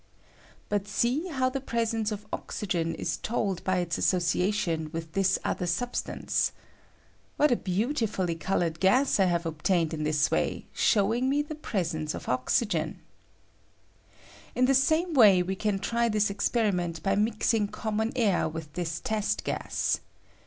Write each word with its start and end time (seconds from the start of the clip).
But 0.67 0.87
see 0.87 1.27
how 1.27 1.49
the 1.51 1.61
presence 1.61 2.11
of 2.11 2.25
oxygen 2.33 2.95
is 2.95 3.17
told 3.17 3.63
by 3.63 3.77
its 3.77 3.99
association 3.99 4.89
with 4.91 5.13
this 5.13 5.35
3 5.35 5.41
I 5.45 5.51
i 5.51 5.53
TESTS 5.53 5.77
FOB 5.77 5.89
OXYGEN. 5.89 5.95
12B 6.01 6.11
I 6.11 6.17
other 6.17 6.25
subatance.(") 6.25 6.51
"WTiat 7.39 7.51
a 7.51 7.55
beautifully 7.61 8.35
colored 8.35 8.81
3 8.81 8.89
I 8.89 9.25
have 9.27 9.45
obtained 9.45 9.93
in 9.93 10.03
thia 10.03 10.15
way, 10.31 10.65
allowing 10.95 11.29
me 11.29 11.43
the 11.43 11.53
presence 11.53 12.15
of 12.15 12.25
the 12.25 12.31
oxygen 12.31 13.01
1 14.53 14.55
In 14.55 14.65
the 14.65 14.73
same 14.73 15.13
way 15.13 15.43
we 15.43 15.55
can 15.55 15.77
try 15.77 16.09
tbia 16.09 16.31
experiment 16.31 17.03
by 17.03 17.15
mixing 17.15 17.67
common 17.67 18.11
air 18.15 18.49
with 18.49 18.73
this 18.73 18.99
test 19.01 19.43
gaa. 19.45 19.69